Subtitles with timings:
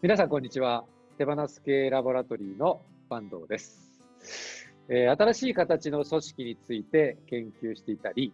[0.00, 0.84] 皆さん、こんにちは。
[1.18, 2.80] 手放す系ラボラトリーの
[3.10, 4.00] 坂東です、
[4.88, 8.32] えー新しい形の組織について研究していたり、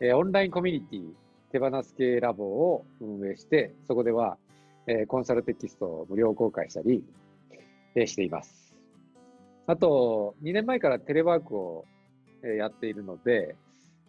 [0.00, 1.04] えーオンラインコミュニティ
[1.50, 4.36] 手放す系ラボを運営して、そこでは、
[4.86, 7.02] えーコンサルテキストを無料公開したり、
[7.94, 8.74] えしています。
[9.66, 11.86] あと、2年前からテレワークを、
[12.44, 13.56] えやっているので、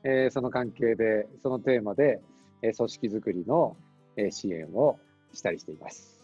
[0.03, 2.19] えその関係で、そのテーマで、
[2.61, 3.77] え組織づくりの、
[4.17, 4.99] え支援を
[5.31, 6.22] したりしています。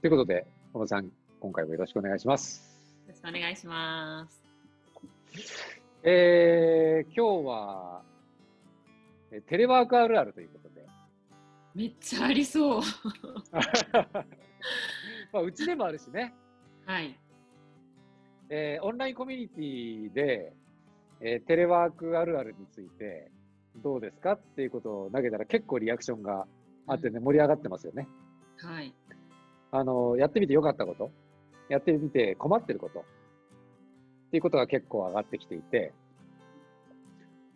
[0.00, 2.62] ということで、小野さん、今回もよろしくお願いします。
[3.08, 4.44] よろしくお願いします。
[6.04, 8.02] えー、今日は、
[9.32, 10.86] えテレワークあるあるということで、
[11.74, 12.82] めっちゃありそう。
[15.32, 16.32] まあ、うちでもあるしね、
[16.86, 17.18] はい。
[18.50, 20.52] えーオンラインコミュニティで、
[21.20, 23.32] えーテレワークあるあるについて、
[23.74, 26.46] どうですかっていうことを投げたら結構リアクションが
[26.86, 28.06] あってね、盛り上がってますよね。
[28.58, 28.94] はい。
[29.70, 31.10] あの、やってみてよかったこと、
[31.68, 33.02] やってみて困ってること、っ
[34.30, 35.92] ていうことが結構上がってきていて、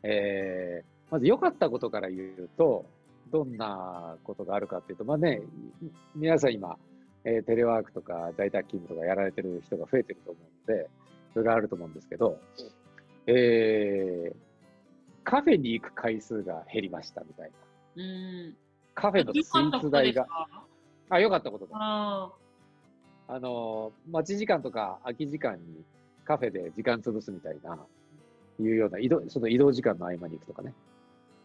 [0.02, 2.86] えーまず良かったことから言うと、
[3.30, 5.42] どんなことがあるかっていうと、まあね、
[5.82, 6.78] い皆さん今、
[7.24, 10.88] えーテレワークとか在宅勤務とかやられてる人が増えてると思うので、
[11.34, 12.38] それがあると思うんですけど、
[13.26, 14.36] えー
[15.24, 17.56] カフェに行く回数が減りましたみたいな。
[17.96, 18.56] うーん。
[18.94, 20.26] カフェのスイーツ代が。
[21.12, 21.72] あ、良かったことだ。
[21.74, 22.32] あ
[23.28, 25.84] あの、待ち時間とか空き時間に
[26.24, 27.78] カフェで時間潰すみたいな、
[28.58, 30.72] いうような移動、その移動時間の合間に行くとかね。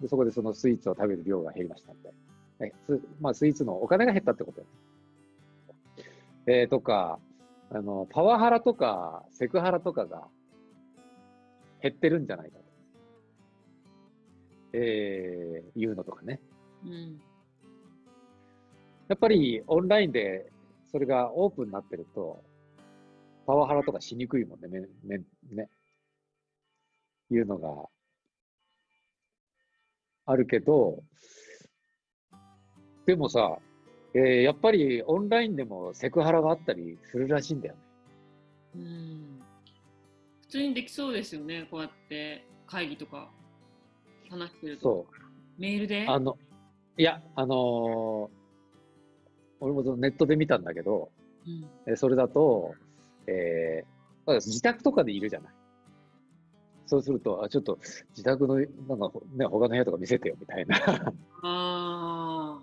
[0.02, 2.10] で、そこでそのスイーツを食べる量が減りましたみた
[2.66, 4.64] いすまあ、スイーツのお金が減ったってこと。
[6.48, 7.20] えーとか、
[7.70, 10.28] あの、パワハラとかセクハラとかが
[11.82, 12.64] 減ってるんじゃないかと。
[14.74, 16.40] えー、いうのとかね。
[16.86, 17.22] ーうん。
[19.08, 20.52] やっぱりオンラインで
[20.92, 22.44] それがオープンになってると、
[23.46, 25.24] パワハラとかしにくいもんね、めめ
[25.54, 25.70] ね。
[27.30, 27.90] いうのが
[30.26, 31.04] あるけど、
[33.06, 33.60] でもさ、
[34.14, 37.80] えーやっぱりオンラインでもセクハラがあったりするらしいんだよね。
[38.76, 39.42] うん。
[40.42, 41.68] 普通にできそうですよね。
[41.70, 43.30] こうやって会議とか
[44.30, 44.84] 話してると。
[44.84, 45.06] そ
[45.58, 46.06] メールで？
[46.06, 46.10] う。
[46.10, 46.38] あの、
[46.98, 48.37] いや、あのー
[49.60, 51.10] 俺もそのネットで見たんだけど、
[51.46, 51.92] うん。
[51.92, 52.74] えそれだと、
[53.28, 53.98] えー
[54.28, 55.54] まあ自宅とかでいるじゃない。
[56.86, 57.80] そうすると、あ、ちょっと
[58.10, 60.78] 自宅の、なんかほね、他の部屋とか見せてよみたいな。
[61.44, 62.60] あ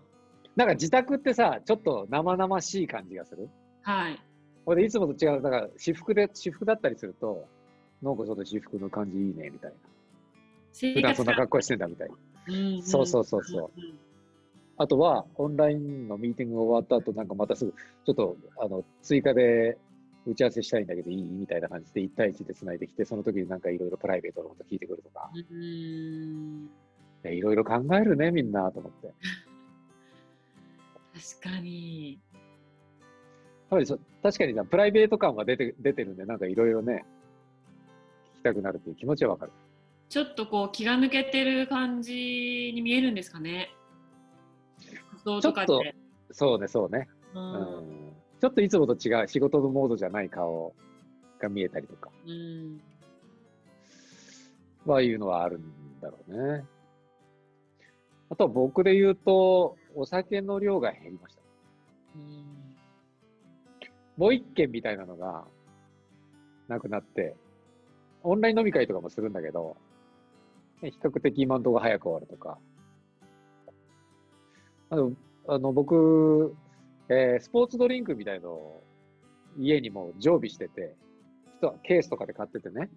[0.56, 3.48] なんか自宅ってさ、ちょっと生々しい感じがする。
[3.84, 3.92] あ。
[3.92, 4.18] はい。
[4.64, 7.46] ほんで、いつもと違う、だから私服で、私服だったりすると、
[8.02, 9.76] なんかちょっと私服の感じいいね、みたいな。
[10.72, 12.14] 生普段そんな活格好してんだ、みたいな。
[12.46, 13.70] うんんそうそうそうそう。
[13.76, 13.98] うん
[14.76, 19.78] あとは、オンラインのミーティングが終わった後、なんかまたすぐ、ちょっと、あの、追加で
[20.26, 26.68] 打ち合わせしたいんだけどいいみたいな感じで1対1で繋いできて、その時になんかいろいろプライベートのこと聞いてくるとか、うん。
[27.24, 29.12] いろいろ考えるね、みんな、と思って。
[31.40, 32.12] 確かに。
[32.12, 37.04] やっぱりそ確かにさプライベート感は出て出てるんで、なんかいろいろね、
[38.34, 39.52] 聞きたくなるっていう気持ちはわかる。
[40.08, 43.70] ちょっとこう気が抜けてる感じに見えるんですかね。
[45.24, 45.66] 服装とかで。
[45.66, 45.82] ちょっ
[46.30, 47.08] そうね、そうね。
[47.34, 47.44] ううん
[48.08, 48.12] ん。
[48.40, 50.74] ちょっといつもと違う、仕事のモードじゃない顔
[51.38, 52.80] が見えたりとか、うん。
[54.84, 56.64] はいうのはあるんだろうね。
[58.30, 61.42] あとは僕で言うと、お酒の量が減りました。
[62.16, 62.54] うん
[64.16, 65.44] もう一軒みたいなのが
[66.68, 67.34] なくなって、
[68.22, 69.76] オンライン飲み会とかもするんだけど、
[70.82, 72.58] ね比較的今のところ早く終わるとか。
[74.94, 75.12] あの、
[75.48, 76.54] あの僕、
[77.08, 78.84] えースポーツドリンクみたいのを
[79.58, 80.94] 家にもう常備してて、
[81.58, 82.88] 人はケースとかで買っててね、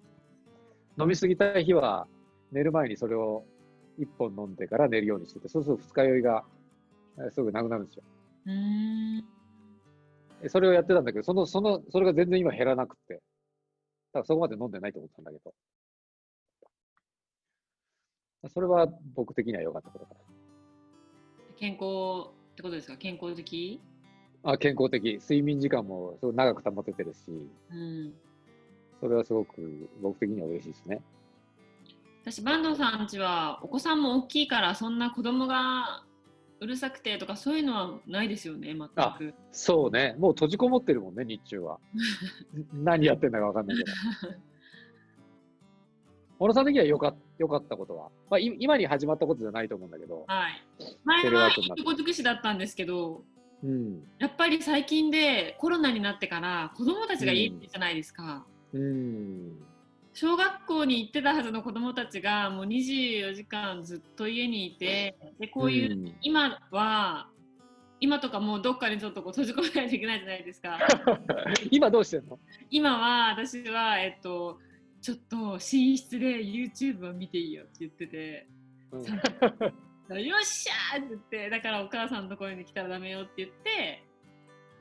[0.99, 2.07] 飲みすぎたい日は
[2.51, 3.43] 寝る前にそれを
[3.97, 6.43] 一本飲んでから寝るようにしてて、そうすると二日酔いが
[7.17, 8.03] えーすぐなくなるんですよ。
[8.45, 9.25] うん。
[10.43, 13.15] えそれをやってたんだけど、その、その、それが全然今減らなくって。
[13.15, 15.53] だからそこまで飲んでないと思ったんだけど。
[18.49, 20.15] それは僕的には良かったことか
[21.57, 22.97] 健康ってことですか？
[22.97, 23.81] 健康的
[24.43, 24.51] な。
[24.53, 25.17] あ、健康的。
[25.21, 27.19] 睡眠時間もすごい長く保ててるし、
[27.71, 28.13] うん。
[28.99, 31.01] それはすごく僕的には嬉しいですね。
[32.23, 36.03] 私、坂東さんちはお子さんも大きいから、そんな子供が
[36.59, 39.33] うるさくてとかそういうのはないですよね、全あく。
[39.51, 40.15] そうね。
[40.17, 41.79] もう閉じこもってるもんね、日中は。
[42.73, 43.91] 何やってんだかわかんないけど。
[46.39, 50.63] 小野さん的には良か良かったことは、まあ、い今に始まったことじゃないと思うんだけど、はい。
[51.03, 53.23] 前はい尽くしだったんですけど、
[53.63, 54.03] ううん。
[54.19, 58.45] やっぱり最近でコロナになってから子供たちが家にいるじゃないですか。
[58.73, 59.59] うん。
[60.13, 67.29] 小学校に行ってたはずの子供たちがもう24時間ずっと家にいてでこういう、うん今は
[67.99, 70.77] 今とかもうどっかにちょっとこう閉じ込めないといけないじゃないですか
[71.71, 72.39] 今どうしてんの？
[72.69, 74.59] 今は私はえっと
[75.07, 75.59] ちょっと寝
[75.95, 78.45] 室で YouTube を見ていいよって言ってて
[78.91, 79.03] うん
[80.21, 84.03] よっしゃーって言ってだからお母さんのところに来たらダメよって言って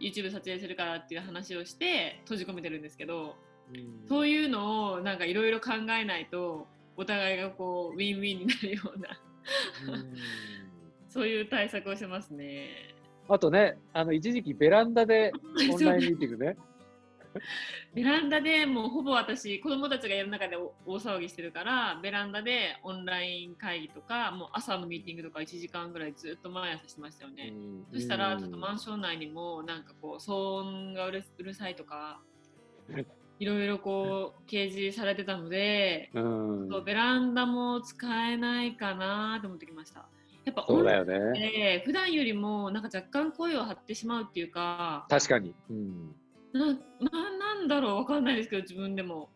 [0.00, 3.37] YouTube 撮影するからっていう話をして閉じ込めてるんですけど
[4.08, 9.20] そういうのをなんかいろいろ考えないとお互いがこうウィンウィンになるような
[9.94, 10.14] うん
[11.08, 12.96] そういう対策をしてますね。
[13.28, 15.31] あとね、あの一時期ベランダで
[15.73, 16.56] オンラインミーティングね。
[17.94, 27.53] ベランダでもうほぼ私子供たちが家の中でお大騒ぎしてるからベランダでオンライン会議とかもう朝のミーティングとか1時間ぐらいずっと毎朝してましたよね。
[27.93, 32.21] そしたらちょっとマンション内にもなんかこう騒音がうるうるさいとか
[33.38, 40.09] いろいろこう掲示されてたので、うん、ベランダも使えないかなと思ってきました。
[40.47, 41.41] やっぱそうだよ音ね。
[41.41, 45.55] で普段よりもなんか若干声を張ってしまうっていうか確かに。
[45.69, 46.15] うん、
[46.52, 46.75] なな
[47.38, 49.31] なんだろうわかんないですけど自分でも。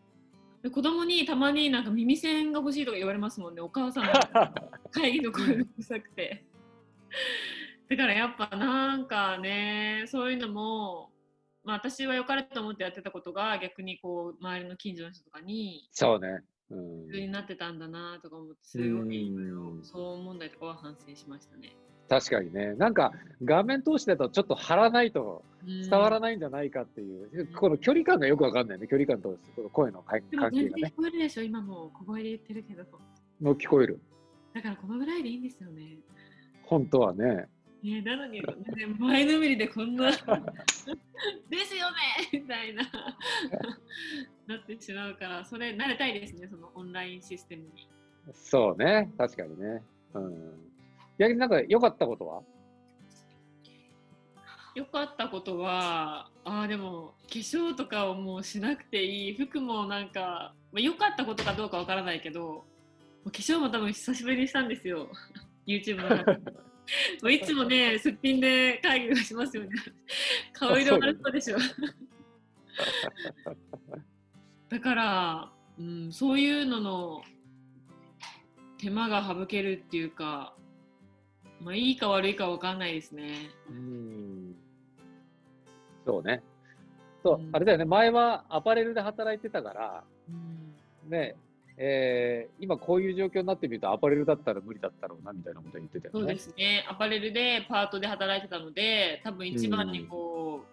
[0.61, 4.11] で子供にたまになんか耳栓が欲しいとか言われますもんねお母さんの
[4.91, 6.45] 会議の声がうるさくて。
[7.89, 11.09] だからやっぱなんかねそういうのも、
[11.63, 16.41] まあ、私は良かれと思ってやってたことが逆にこう周りの近所の人とかにそうね。
[16.69, 21.75] うん普通になってたんだなとか思ってすごいうん騒音問題とかは反省しましたね。
[22.11, 22.73] 確かにね。
[22.73, 23.13] なんか
[23.45, 28.85] 画面通してだとちょっと張らないと伝伝わらないんじゃないかっていう、この距離感がよくわかんないね。
[28.85, 30.63] 距離感とこの声の関係がね。
[30.63, 31.43] 全然聞こえるでしょ？
[31.43, 32.83] 今も小声で言ってるけど
[33.39, 34.01] もう聞こえる。
[34.53, 35.99] だからこのぐらいでいいんですよね。
[36.63, 37.47] 本当はね。
[37.81, 38.45] ねなのに、ね、
[38.99, 40.35] 前のめりでこんなですよ
[41.47, 42.83] ねみたいな
[44.47, 47.87] なってしまうからそれ慣れたいですねそのオンラインシステムに。
[48.33, 49.09] そうね。
[49.17, 49.81] 確かにね。
[50.15, 50.70] うん。
[51.21, 52.41] 逆になんか良かったことは？
[54.73, 59.33] 良かったことはあーでも化粧とかをもうしなくていい。
[59.37, 62.63] 服もなんかまあ良かったことかどうかわからないけど
[63.25, 65.09] 化粧も多分久しぶりにしたんですよ。
[65.67, 66.51] YouTube の中でも
[67.23, 69.69] う いつもねすっぴんで会議をしますよね。
[70.53, 71.57] 顔色悪そうでしょ。
[74.69, 77.21] だから、うん、そういうのの
[78.79, 80.55] 手間が省けるっていうか
[81.63, 83.33] まあいいか悪いかわかんないですね
[83.69, 84.55] うん。
[86.05, 86.41] そうね。
[87.23, 87.85] そううん、あれだよね。
[87.85, 91.35] 前はアパレルで働いてたから、うんね、
[91.77, 96.19] えー今こういう状況になってみるとアパレルだったら無理だったろうなみたいなこと言ってたよね。
[96.19, 100.63] そうですね、アパレルでパートで働いてたので、多分一番にこ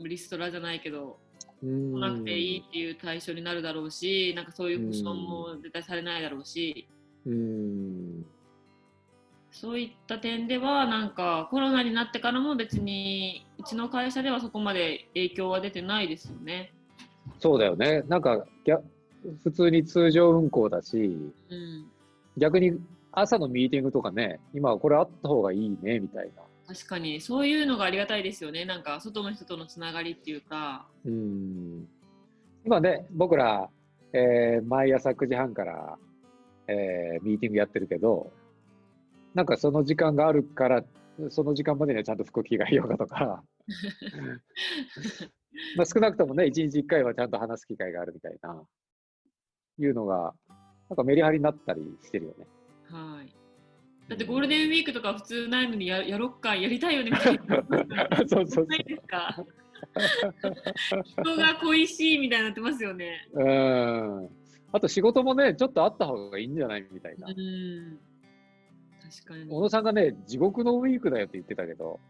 [0.00, 1.18] う、リストラじゃないけど、
[1.62, 1.92] うん。
[1.92, 6.88] 来なくていいっていう対象になるだろうし、なんかそういう保証も絶対されないだろうし、
[7.26, 8.24] うん。
[9.60, 16.72] そういった点では、なんかコロナになってからも別に、うちの会社ではそこまで影響は出てないですよね。
[17.40, 18.02] そうだよね。
[18.06, 18.84] なんか逆
[19.42, 20.96] 普通に通常運行だし、
[21.50, 21.86] うん、
[22.36, 22.78] 逆に
[23.10, 26.42] 朝のミーティングとかね、今はこれあった方がいいねみたいな。
[26.72, 28.64] 確かに、そういうのがありがたいですよね。
[28.64, 31.88] なんか外の人とのつながりっていうか、うん。
[32.64, 33.68] 今ね、僕ら、
[34.12, 35.98] えー毎朝9時半から、
[36.68, 38.32] えーミーティングやってるけど、
[39.38, 40.82] なんかその時間があるから、
[41.28, 43.44] その時間までにはちゃんと服着替えようかとか、
[45.76, 48.60] まあ少なくともね、1日1回はちゃんと話す機会があるみたいな、
[49.78, 50.34] いうのが、
[50.90, 52.48] なんかメリハリになったりしてるよね。
[52.90, 53.32] はい。
[54.08, 57.64] だってゴールデンウィークとか普通ないのにややろっか、やりたいよねみたいな。
[58.26, 59.46] そうそうそうないですか？
[61.22, 63.28] 人が恋しいみたいになってますよね。
[63.34, 64.28] うん。
[64.72, 67.30] あと仕事もね、ちょっとあった方がいいんじゃないみたいなう。
[67.30, 68.00] ん。
[69.10, 69.48] 確かに。
[69.48, 72.00] 小野さんがね、地獄のウィークだよって言ってたけど、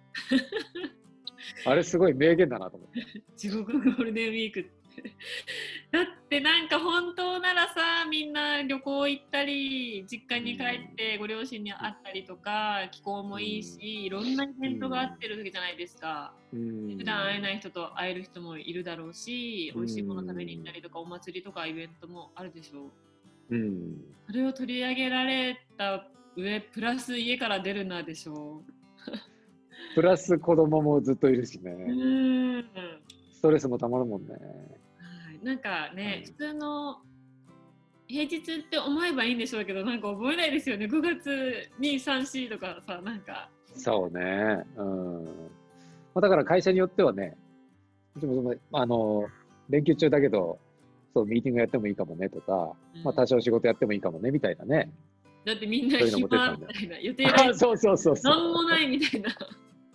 [1.64, 3.22] あれすごい名言だなと思って。
[3.36, 4.78] 地獄のゴールデンウィークって。
[5.92, 22.90] だってなんか本当ならさみんな旅行行ったり実家に帰ってご両親に会ったりとか気候もいいしいろんなイベントがあってる時じゃないですかうん普段会えない人と会える人もいるだろうしうん美味しいもの食べに行ったりとかお祭りとかイベントもあるでしょう
[23.50, 24.04] うん。
[24.26, 26.06] それを取り上げられた
[26.40, 28.62] 上プラス家から出るなでしょ
[29.94, 32.64] プラス子供もずっといるしううね。
[33.32, 34.34] ストレスもたまるもんね。
[34.34, 34.38] は
[35.32, 36.98] い、なんかね、うん普通の
[38.06, 44.64] 平日って思えばいいんでしょうけどなんか覚えないですよね5月234とかさなんかそうね。
[44.76, 45.26] うん。
[46.14, 47.36] あ、だから会社によってはね、
[48.16, 49.26] でもそのあの
[49.68, 50.58] 連休中だけど、
[51.14, 52.72] そう、ミーティングやってもいいかもねとか、
[53.04, 54.90] まあ、多少仕事やってもいいかもねみたいなね。
[55.48, 56.36] だってみんな暇みた
[56.78, 59.30] いな予定があ そうそうそうそなんもないみたいな。
[59.30, 59.34] う。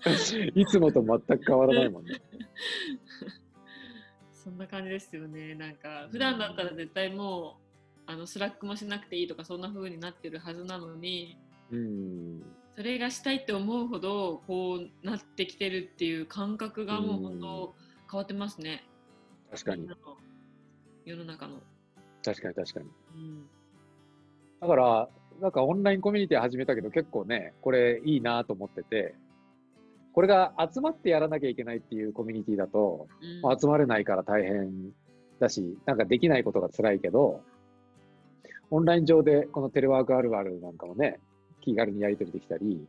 [0.60, 2.20] いつもと全く変わらないもんね。
[4.34, 5.54] そんな感じですよね。
[5.56, 7.60] なんか普段だったら絶対も
[8.08, 11.38] うあの Slack もしなくていいとかそんな風になってるはずなのに、
[11.72, 12.44] うん。
[12.76, 17.76] それがしたいって思うほどこうなってきてるっていう感覚がもう本当
[18.10, 18.84] 変わってますね。
[19.52, 19.88] 確かに、
[21.06, 21.62] 世の中の。
[22.24, 22.90] 確かに確かに。
[23.16, 23.50] うん。
[24.60, 25.10] だから、
[25.42, 29.16] なんかオンラインコミュニティ始めたけど、結構ね、これいいなと思ってて、
[30.14, 33.42] これが集まってやらなきゃいけないっていうコミュニティだと、うん。
[33.42, 34.92] まあ集まれないから大変
[35.40, 37.42] だし、なんかできないことが辛いけど、
[38.70, 41.20] オンライン上でこのテレワークあるあるなんかもね、
[41.62, 42.88] 気軽にやり取りできたり、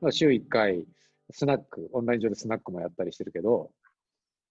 [0.00, 0.84] まあ、週1回
[1.30, 3.70] スナック、オンライン上でスナックもやったりしてるけど、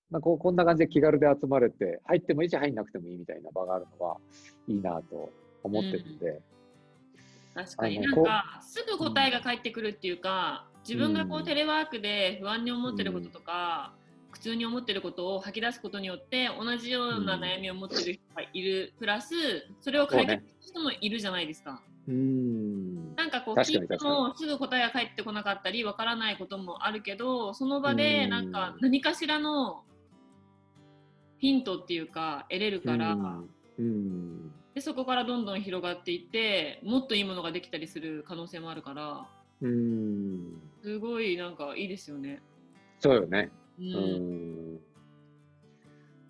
[0.09, 4.17] まあ、こうこんな感じで気軽で集まれて、入ってもいいし入んなくてもいいみたいな場があるのは
[4.67, 5.31] いいなと
[5.63, 6.41] 思ってるんで、
[7.53, 7.99] 確かに。
[7.99, 11.45] なんかすぐ答えが返ってくるっていうか自分がこううん。
[11.45, 13.93] テレワークで不安に思ってることとか、
[14.31, 19.35] 苦痛に思ってることを吐き出すことによって同じような悩みを持ってる人がいる、プラス
[19.79, 21.81] それを解決する人もいるじゃないですか。
[22.07, 23.15] うーん。
[23.15, 29.83] なんかこう聞いてもすぐ答えが返ってこなかったりわからないこともあるけどその場でなんか何かしらの
[31.37, 33.49] ヒントっていうか得れるから、うん。
[33.77, 34.51] うん。
[34.73, 39.27] でそこからどんどん広がっていってもっといいものができたりする可能性もあるから
[39.63, 40.61] うん。
[40.83, 42.41] すごいなんかいいですよね。
[42.99, 43.49] そうよね。
[43.79, 44.79] ううんん。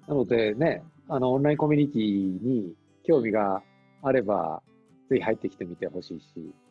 [0.07, 2.73] なのでね、あの、オンラインコミュニティに
[3.03, 3.63] 興味が
[4.03, 4.61] あれば、
[5.09, 6.25] ぜひ入ってきてみてほしいし、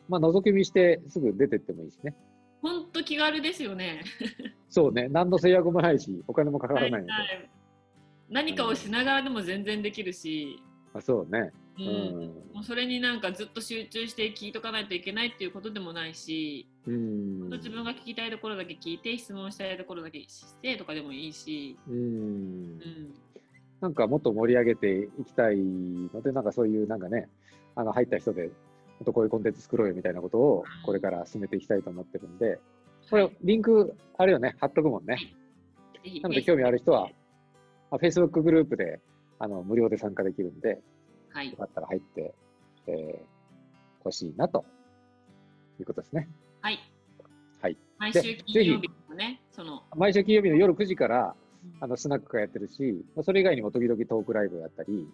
[0.07, 2.15] まあ、覗き見してすぐ出てってもいいしね。
[2.61, 4.03] ほんと気軽ですよね。
[4.69, 7.11] そうね、何の制約もないし、お金もかからないので。
[7.11, 7.49] はい
[8.29, 10.59] 何かをしながらでも全然できるし、
[10.93, 11.51] あそうね。
[11.77, 12.27] ううんん。
[12.53, 17.49] もうそれになんかずっと集中して聞いとかないといけないっていうことでもないし、うん。
[17.49, 21.97] 自分が聞きたいところだけ聞いて質問したいところだけしてとかでもいいし、うんう。
[21.97, 23.13] ん、
[23.81, 27.27] なんかもっと盛り上げていきたいので、なんかそういうなんかね、
[27.75, 32.59] あの入った人で、もっとこういうコンテンツ作ろうよみたいなことをこれから進めていきたいと思ってるんで、
[33.09, 35.17] これリンクあるよね、貼っとくもんね。
[36.03, 37.09] ぜひなので興味ある人は、
[37.89, 38.99] まあ、Facebook グループで
[39.43, 40.79] あの無料で参加できるんで、
[41.31, 42.33] はいよかったら入って
[42.85, 43.33] ほ、えー
[44.05, 44.65] 欲しいなと
[45.79, 46.27] いうことですね。
[46.59, 46.79] はい。
[47.61, 47.77] はい。
[47.97, 55.07] 毎で週金曜日のね、その、毎週金曜日の夜9時からうんあのスナックがやってるし、まあそれ以外にも時々トークライブをやったり、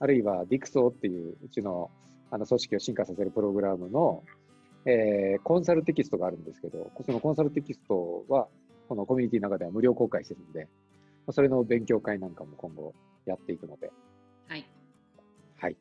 [0.00, 1.90] あるいは DIXO っていううちの
[2.30, 4.22] あの組織を進化させるプログラムの、
[4.86, 8.48] えーコンサルテキストがあるんですけど、そのコンサルテキストは
[8.88, 10.68] このコミュニティの中では無料公開してるんで、ま
[11.28, 12.94] あそれの勉強会なんかも今後
[13.26, 13.90] やっていくので、
[14.48, 14.66] はい。
[15.58, 15.76] はい。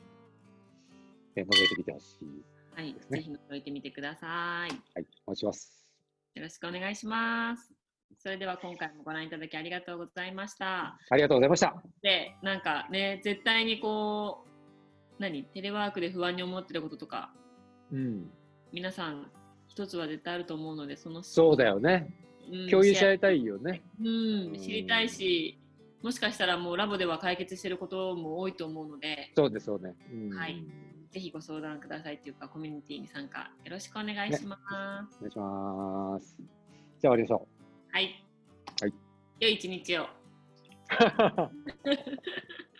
[1.36, 2.25] えー、覗いてみてほしい。
[2.74, 4.29] はいぜひ覗いてみてください。
[4.29, 5.05] はい。
[5.25, 5.88] お願いします。
[6.36, 7.74] よろしくお願いします。
[8.17, 10.98] それでは今回もご覧いただきありがとうございました。
[11.10, 11.81] ありがとうございました。
[12.01, 15.43] で、なんかね、絶対にこう、何？
[15.43, 17.33] テレワークで不安に思ってることとか、
[17.91, 18.29] うん。
[18.71, 19.31] 皆さん
[19.67, 22.13] 一つは絶対あると思うので、そのそうだよね。
[22.51, 23.81] うん共有し合いたいよね。
[24.00, 25.57] うん、知りたいし、
[26.01, 29.96] もしかしたらもうラボでは解決してることも多いと思うので、そうです、そうね。
[30.12, 30.63] うん、はい
[31.12, 34.62] ぜひご相談くださいというか、コミュニティに参加よろしくお願いします。
[35.20, 36.38] お願いします。
[37.01, 37.48] じゃあ終わりましょ
[37.91, 38.25] はい。
[38.81, 38.93] はい。
[39.41, 40.03] 良い一日を。
[40.03, 40.08] う。